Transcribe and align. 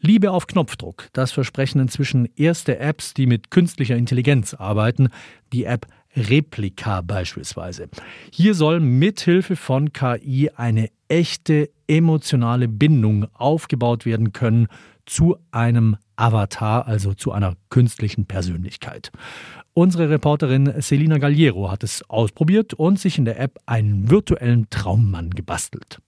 Liebe 0.00 0.30
auf 0.30 0.46
Knopfdruck, 0.46 1.08
das 1.12 1.32
versprechen 1.32 1.80
inzwischen 1.80 2.28
erste 2.36 2.78
Apps, 2.78 3.14
die 3.14 3.26
mit 3.26 3.50
künstlicher 3.50 3.96
Intelligenz 3.96 4.54
arbeiten. 4.54 5.08
Die 5.52 5.64
App 5.64 5.86
Replika 6.16 7.00
beispielsweise. 7.02 7.88
Hier 8.32 8.54
soll 8.54 8.80
mithilfe 8.80 9.56
von 9.56 9.92
KI 9.92 10.50
eine 10.54 10.90
echte 11.08 11.70
emotionale 11.86 12.68
Bindung 12.68 13.26
aufgebaut 13.34 14.06
werden 14.06 14.32
können 14.32 14.68
zu 15.06 15.36
einem 15.50 15.96
Avatar, 16.16 16.86
also 16.86 17.14
zu 17.14 17.32
einer 17.32 17.56
künstlichen 17.70 18.26
Persönlichkeit. 18.26 19.10
Unsere 19.72 20.10
Reporterin 20.10 20.72
Selina 20.80 21.18
Galliero 21.18 21.70
hat 21.70 21.84
es 21.84 22.08
ausprobiert 22.10 22.74
und 22.74 22.98
sich 22.98 23.16
in 23.18 23.24
der 23.24 23.38
App 23.38 23.58
einen 23.66 24.10
virtuellen 24.10 24.68
Traummann 24.70 25.30
gebastelt. 25.30 26.00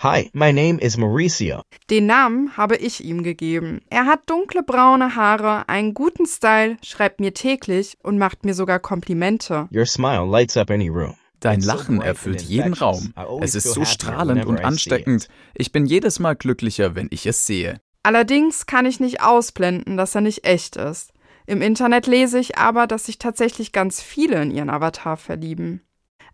Hi, 0.00 0.30
my 0.32 0.52
name 0.52 0.78
is 0.78 0.96
Mauricio. 0.96 1.62
Den 1.90 2.06
Namen 2.06 2.56
habe 2.56 2.76
ich 2.76 3.02
ihm 3.02 3.24
gegeben. 3.24 3.80
Er 3.90 4.06
hat 4.06 4.30
dunkle 4.30 4.62
braune 4.62 5.16
Haare, 5.16 5.68
einen 5.68 5.92
guten 5.92 6.24
Style, 6.24 6.76
schreibt 6.84 7.18
mir 7.18 7.34
täglich 7.34 7.98
und 8.04 8.16
macht 8.16 8.44
mir 8.44 8.54
sogar 8.54 8.78
Komplimente. 8.78 9.68
Your 9.74 9.86
smile 9.86 10.24
lights 10.24 10.56
up 10.56 10.70
any 10.70 10.88
room. 10.88 11.14
Dein 11.40 11.60
Lachen 11.62 12.00
erfüllt 12.00 12.42
jeden 12.42 12.74
Raum. 12.74 13.12
Es 13.40 13.56
ist 13.56 13.72
so 13.72 13.84
strahlend 13.84 14.46
und 14.46 14.64
ansteckend. 14.64 15.26
Ich 15.54 15.72
bin 15.72 15.84
jedes 15.84 16.20
Mal 16.20 16.36
glücklicher, 16.36 16.94
wenn 16.94 17.08
ich 17.10 17.26
es 17.26 17.44
sehe. 17.44 17.80
Allerdings 18.04 18.66
kann 18.66 18.86
ich 18.86 19.00
nicht 19.00 19.20
ausblenden, 19.20 19.96
dass 19.96 20.14
er 20.14 20.20
nicht 20.20 20.46
echt 20.46 20.76
ist. 20.76 21.12
Im 21.44 21.60
Internet 21.60 22.06
lese 22.06 22.38
ich 22.38 22.56
aber, 22.56 22.86
dass 22.86 23.06
sich 23.06 23.18
tatsächlich 23.18 23.72
ganz 23.72 24.00
viele 24.00 24.40
in 24.42 24.52
ihren 24.52 24.70
Avatar 24.70 25.16
verlieben. 25.16 25.82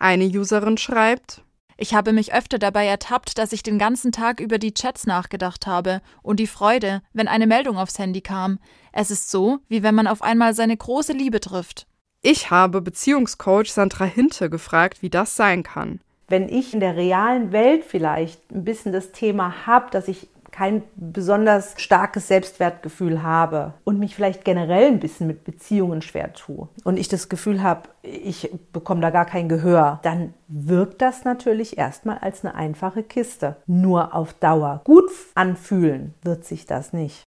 Eine 0.00 0.24
Userin 0.24 0.78
schreibt, 0.78 1.44
ich 1.82 1.94
habe 1.94 2.12
mich 2.12 2.32
öfter 2.32 2.60
dabei 2.60 2.86
ertappt, 2.86 3.38
dass 3.38 3.52
ich 3.52 3.64
den 3.64 3.76
ganzen 3.76 4.12
Tag 4.12 4.38
über 4.38 4.58
die 4.58 4.72
Chats 4.72 5.04
nachgedacht 5.04 5.66
habe 5.66 6.00
und 6.22 6.38
die 6.38 6.46
Freude, 6.46 7.02
wenn 7.12 7.26
eine 7.26 7.48
Meldung 7.48 7.76
aufs 7.76 7.98
Handy 7.98 8.20
kam. 8.20 8.60
Es 8.92 9.10
ist 9.10 9.32
so, 9.32 9.58
wie 9.68 9.82
wenn 9.82 9.96
man 9.96 10.06
auf 10.06 10.22
einmal 10.22 10.54
seine 10.54 10.76
große 10.76 11.12
Liebe 11.12 11.40
trifft. 11.40 11.88
Ich 12.22 12.52
habe 12.52 12.82
Beziehungscoach 12.82 13.72
Sandra 13.72 14.04
Hinte 14.04 14.48
gefragt, 14.48 15.02
wie 15.02 15.10
das 15.10 15.34
sein 15.34 15.64
kann. 15.64 16.00
Wenn 16.28 16.48
ich 16.48 16.72
in 16.72 16.78
der 16.78 16.94
realen 16.94 17.50
Welt 17.50 17.82
vielleicht 17.84 18.52
ein 18.52 18.62
bisschen 18.62 18.92
das 18.92 19.10
Thema 19.10 19.66
habe, 19.66 19.90
dass 19.90 20.06
ich 20.06 20.28
kein 20.52 20.82
besonders 20.94 21.74
starkes 21.78 22.28
Selbstwertgefühl 22.28 23.22
habe 23.22 23.74
und 23.84 23.98
mich 23.98 24.14
vielleicht 24.14 24.44
generell 24.44 24.86
ein 24.86 25.00
bisschen 25.00 25.26
mit 25.26 25.44
Beziehungen 25.44 26.02
schwer 26.02 26.32
tue 26.34 26.68
und 26.84 26.98
ich 26.98 27.08
das 27.08 27.28
Gefühl 27.28 27.62
habe, 27.62 27.88
ich 28.02 28.50
bekomme 28.72 29.00
da 29.00 29.10
gar 29.10 29.24
kein 29.24 29.48
Gehör, 29.48 29.98
dann 30.02 30.34
wirkt 30.48 31.02
das 31.02 31.24
natürlich 31.24 31.78
erstmal 31.78 32.18
als 32.18 32.44
eine 32.44 32.54
einfache 32.54 33.02
Kiste. 33.02 33.56
Nur 33.66 34.14
auf 34.14 34.34
Dauer 34.34 34.82
gut 34.84 35.10
anfühlen 35.34 36.14
wird 36.22 36.44
sich 36.44 36.66
das 36.66 36.92
nicht. 36.92 37.24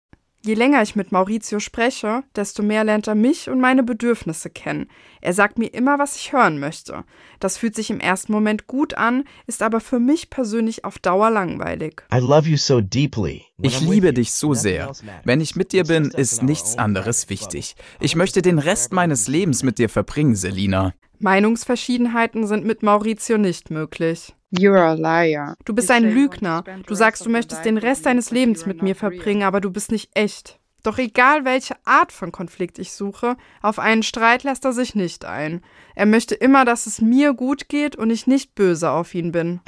Je 0.44 0.54
länger 0.54 0.82
ich 0.82 0.96
mit 0.96 1.12
Maurizio 1.12 1.60
spreche, 1.60 2.24
desto 2.34 2.64
mehr 2.64 2.82
lernt 2.82 3.06
er 3.06 3.14
mich 3.14 3.48
und 3.48 3.60
meine 3.60 3.84
Bedürfnisse 3.84 4.50
kennen. 4.50 4.88
Er 5.20 5.34
sagt 5.34 5.56
mir 5.56 5.68
immer, 5.68 6.00
was 6.00 6.16
ich 6.16 6.32
hören 6.32 6.58
möchte. 6.58 7.04
Das 7.38 7.56
fühlt 7.56 7.76
sich 7.76 7.90
im 7.90 8.00
ersten 8.00 8.32
Moment 8.32 8.66
gut 8.66 8.94
an, 8.94 9.22
ist 9.46 9.62
aber 9.62 9.78
für 9.78 10.00
mich 10.00 10.30
persönlich 10.30 10.84
auf 10.84 10.98
Dauer 10.98 11.30
langweilig. 11.30 12.02
So 12.10 12.80
ich 13.62 13.80
liebe 13.80 14.12
dich 14.12 14.32
so 14.32 14.54
sehr. 14.54 14.90
Wenn 15.22 15.40
ich 15.40 15.54
mit 15.54 15.72
dir 15.72 15.84
bin, 15.84 16.10
ist 16.10 16.42
nichts 16.42 16.76
anderes 16.76 17.28
wichtig. 17.30 17.76
Ich 18.00 18.16
möchte 18.16 18.42
den 18.42 18.58
Rest 18.58 18.92
meines 18.92 19.28
Lebens 19.28 19.62
mit 19.62 19.78
dir 19.78 19.88
verbringen, 19.88 20.34
Selina. 20.34 20.92
Meinungsverschiedenheiten 21.20 22.48
sind 22.48 22.64
mit 22.64 22.82
Maurizio 22.82 23.38
nicht 23.38 23.70
möglich. 23.70 24.34
Du 25.64 25.74
bist 25.74 25.90
ein 25.90 26.04
Lügner. 26.04 26.62
Du 26.86 26.94
sagst, 26.94 27.24
du 27.24 27.30
möchtest 27.30 27.64
den 27.64 27.78
Rest 27.78 28.06
deines 28.06 28.30
Lebens 28.30 28.66
mit 28.66 28.82
mir 28.82 28.94
verbringen, 28.94 29.42
aber 29.42 29.60
du 29.60 29.70
bist 29.70 29.90
nicht 29.90 30.10
echt. 30.14 30.60
Doch 30.82 30.98
egal 30.98 31.44
welche 31.44 31.76
Art 31.84 32.12
von 32.12 32.32
Konflikt 32.32 32.78
ich 32.78 32.92
suche, 32.92 33.36
auf 33.62 33.78
einen 33.78 34.02
Streit 34.02 34.42
lässt 34.42 34.64
er 34.64 34.72
sich 34.72 34.94
nicht 34.94 35.24
ein. 35.24 35.62
Er 35.94 36.06
möchte 36.06 36.34
immer, 36.34 36.64
dass 36.64 36.86
es 36.86 37.00
mir 37.00 37.34
gut 37.34 37.68
geht 37.68 37.96
und 37.96 38.10
ich 38.10 38.26
nicht 38.26 38.54
böse 38.54 38.90
auf 38.90 39.14
ihn 39.14 39.32
bin. 39.32 39.60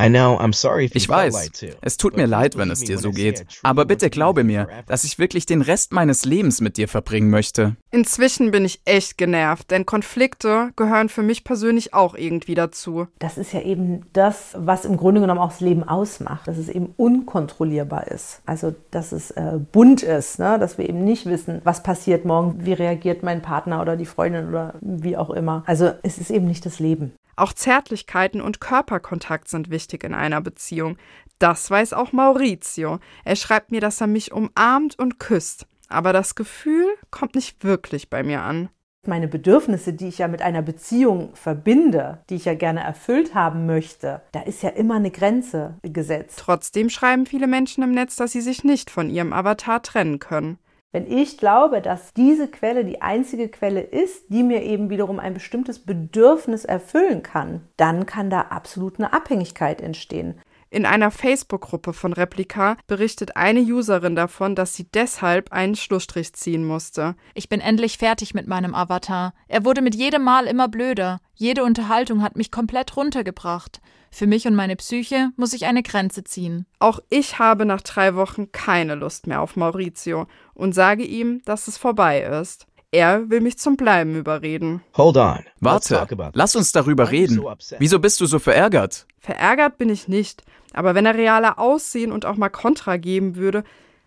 Ich 0.95 1.09
weiß, 1.09 1.51
es 1.83 1.97
tut 1.97 2.17
mir 2.17 2.27
leid, 2.27 2.57
wenn 2.57 2.71
es 2.71 2.81
dir 2.81 2.99
so 2.99 3.11
geht. 3.11 3.45
Aber 3.63 3.85
bitte 3.85 4.11
glaube 4.11 4.45
mir, 4.45 4.69
dass 4.87 5.05
ich 5.05 5.19
wirklich 5.19 5.47
den 5.47 5.63
Rest 5.63 5.93
meines 5.93 6.25
Lebens 6.25 6.61
mit 6.61 6.77
dir 6.77 6.89
verbringen 6.89 7.31
möchte. 7.31 7.77
Inzwischen 7.91 8.51
bin 8.51 8.65
ich 8.65 8.81
echt 8.85 9.19
genervt, 9.19 9.71
denn 9.71 9.87
Konflikte 9.87 10.71
gehören 10.77 11.09
für 11.09 11.23
mich 11.23 11.45
persönlich 11.45 11.95
auch 11.95 12.15
irgendwie 12.15 12.55
dazu. 12.55 13.07
Das 13.19 13.39
ist 13.39 13.53
ja 13.53 13.61
eben 13.61 14.07
das, 14.13 14.55
was 14.57 14.85
im 14.85 14.97
Grunde 14.97 15.21
genommen 15.21 15.41
auch 15.41 15.51
das 15.51 15.61
Leben 15.61 15.85
ausmacht, 15.85 16.49
dass 16.49 16.59
es 16.59 16.69
eben 16.69 16.95
unkontrollierbar 16.97 18.09
ist. 18.09 18.41
Also, 18.47 18.75
dass 18.91 19.13
es 19.13 19.31
äh, 19.33 19.59
bunt 19.73 20.03
ist, 20.03 20.39
ne? 20.39 20.59
dass 20.59 20.79
wir 20.79 20.89
eben 21.05 21.11
nicht 21.11 21.27
wissen, 21.27 21.61
was 21.65 21.83
passiert 21.83 22.25
morgen, 22.25 22.65
wie 22.65 22.73
reagiert 22.73 23.23
mein 23.23 23.43
Partner 23.43 23.81
oder 23.81 23.97
die 23.97 24.07
Freundin 24.07 24.49
oder 24.49 24.75
wie 24.81 25.17
auch 25.17 25.31
immer. 25.31 25.63
Also 25.67 25.93
es 26.03 26.19
ist 26.19 26.31
eben 26.31 26.47
nicht 26.47 26.65
das 26.67 26.79
Leben. 26.79 27.13
Auch 27.37 27.53
Zärtlichkeiten 27.53 28.41
und 28.41 28.61
Körperkontakt 28.61 29.49
sind 29.49 29.71
wichtig 29.71 30.05
in 30.05 30.15
einer 30.15 30.41
Beziehung. 30.41 30.97
Das 31.39 31.71
weiß 31.71 31.93
auch 31.93 32.13
Maurizio. 32.13 33.01
Er 33.25 33.37
schreibt 33.37 33.73
mir, 33.73 33.81
dass 33.81 34.01
er 34.01 34.07
mich 34.07 34.33
umarmt 34.33 34.99
und 34.99 35.19
küsst. 35.19 35.67
Aber 35.89 36.13
das 36.13 36.35
Gefühl 36.35 36.87
kommt 37.11 37.35
nicht 37.35 37.65
wirklich 37.65 38.09
bei 38.09 38.23
mir 38.23 38.43
an. 38.43 38.69
Meine 39.07 39.29
Bedürfnisse, 39.29 39.93
die 39.93 40.09
ich 40.09 40.19
ja 40.19 40.29
mit 40.29 40.41
einer 40.41 40.63
Beziehung 40.63 41.35
verbinde, 41.35 42.21
die 42.31 42.37
ich 42.37 42.47
ja 42.47 42.55
gerne 42.55 42.81
erfüllt 42.81 43.35
haben 43.35 43.67
möchte, 43.67 44.23
da 44.33 44.41
ist 44.41 44.63
ja 44.63 44.71
immer 44.71 44.95
eine 44.95 45.11
Grenze 45.11 45.75
gesetzt. 45.83 46.39
Trotzdem 46.39 46.89
schreiben 46.89 47.27
viele 47.27 47.47
Menschen 47.47 47.85
im 47.85 47.91
Netz, 47.91 48.17
dass 48.17 48.33
sie 48.33 48.41
sich 48.41 48.65
nicht 48.65 48.91
von 48.91 49.11
ihrem 49.11 49.35
Avatar 49.35 49.83
trennen 49.83 50.21
können. 50.21 50.57
Wenn 50.95 51.11
ich 51.11 51.39
glaube, 51.39 51.83
dass 51.83 52.13
diese 52.15 52.47
Quelle 52.47 52.85
die 52.85 53.03
einzige 53.03 53.49
Quelle 53.49 53.81
ist, 53.81 54.27
die 54.29 54.45
mir 54.45 54.63
eben 54.63 54.91
wiederum 54.91 55.19
ein 55.19 55.35
bestimmtes 55.35 55.81
Bedürfnis 55.81 56.65
erfüllen 56.65 57.25
kann, 57.25 57.63
dann 57.77 58.07
kann 58.07 58.31
da 58.31 58.43
absolut 58.43 59.01
eine 59.01 59.13
Abhängigkeit 59.13 59.81
entstehen. 59.81 60.41
In 60.75 60.87
einer 60.87 61.13
Facebook-Gruppe 61.13 61.93
von 61.93 62.13
Replika 62.13 62.77
berichtet 62.89 63.37
eine 63.37 63.61
Userin 63.61 64.17
davon, 64.17 64.57
dass 64.57 64.75
sie 64.75 64.91
deshalb 64.91 65.53
einen 65.53 65.77
Schlussstrich 65.77 66.33
ziehen 66.33 66.65
musste. 66.65 67.15
Ich 67.35 67.49
bin 67.49 67.61
endlich 67.61 67.97
fertig 67.97 68.35
mit 68.35 68.49
meinem 68.49 68.75
Avatar. 68.75 69.35
Er 69.47 69.65
wurde 69.65 69.83
mit 69.83 69.95
jedem 69.95 70.25
Mal 70.25 70.47
immer 70.47 70.67
blöder. 70.67 71.21
Jede 71.37 71.63
Unterhaltung 71.63 72.23
hat 72.25 72.35
mich 72.35 72.51
komplett 72.51 72.97
runtergebracht. 72.97 73.81
Für 74.11 74.27
mich 74.27 74.49
und 74.49 74.57
meine 74.57 74.75
Psyche 74.75 75.31
muss 75.37 75.53
ich 75.53 75.67
eine 75.67 75.85
Grenze 75.85 76.25
ziehen. 76.25 76.67
Auch 76.81 76.99
ich 77.09 77.39
habe 77.39 77.67
nach 77.67 77.83
drei 77.83 78.17
Wochen 78.17 78.51
keine 78.51 78.97
Lust 78.97 79.29
mehr 79.29 79.43
auf 79.43 79.55
Maurizio 79.55 80.27
und 80.55 80.75
sage 80.75 81.05
ihm, 81.05 81.41
dass 81.45 81.69
es 81.69 81.79
vorbei 81.79 82.23
ist. 82.23 82.67
Er 82.95 83.29
will 83.29 83.41
mich 83.41 83.59
zum 83.59 83.77
Bleiben 83.77 84.15
überreden. 84.15 84.81
Hold 84.97 85.17
on. 85.17 85.41
Warte, 85.59 86.07
lass 86.33 86.55
uns 86.55 86.71
darüber 86.71 87.11
reden. 87.11 87.45
Wieso 87.81 87.99
bist 87.99 88.21
du 88.21 88.27
so 88.27 88.39
verärgert? 88.39 89.09
Verärgert 89.19 89.79
bin 89.79 89.89
ich 89.89 90.07
nicht, 90.07 90.45
aber 90.73 90.95
wenn 90.95 91.05
er 91.05 91.17
realer 91.17 91.59
aussehen 91.59 92.13
und 92.13 92.25
auch 92.25 92.37
mal 92.37 92.51
Kontra 92.51 92.97
geben 92.97 93.35
würde, 93.35 93.65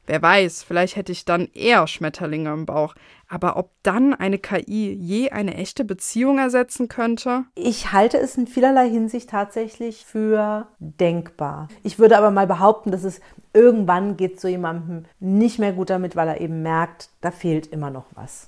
Wer 0.09 0.21
weiß, 0.21 0.63
vielleicht 0.63 0.95
hätte 0.95 1.11
ich 1.11 1.25
dann 1.25 1.49
eher 1.53 1.85
Schmetterlinge 1.85 2.53
im 2.53 2.65
Bauch. 2.65 2.95
Aber 3.27 3.57
ob 3.57 3.71
dann 3.83 4.13
eine 4.13 4.37
KI 4.37 4.93
je 4.93 5.31
eine 5.31 5.55
echte 5.55 5.83
Beziehung 5.83 6.39
ersetzen 6.39 6.87
könnte? 6.87 7.43
Ich 7.55 7.91
halte 7.91 8.17
es 8.17 8.37
in 8.37 8.47
vielerlei 8.47 8.89
Hinsicht 8.89 9.29
tatsächlich 9.29 10.05
für 10.05 10.69
denkbar. 10.79 11.67
Ich 11.83 11.99
würde 11.99 12.17
aber 12.17 12.31
mal 12.31 12.47
behaupten, 12.47 12.91
dass 12.91 13.03
es 13.03 13.19
irgendwann 13.51 14.15
geht 14.15 14.39
so 14.39 14.47
jemandem 14.47 15.03
nicht 15.19 15.59
mehr 15.59 15.73
gut 15.73 15.89
damit, 15.89 16.15
weil 16.15 16.29
er 16.29 16.39
eben 16.39 16.63
merkt, 16.63 17.09
da 17.19 17.29
fehlt 17.31 17.67
immer 17.67 17.89
noch 17.89 18.05
was. 18.15 18.35